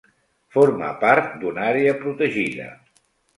[0.55, 2.67] Forma part d'una àrea protegida.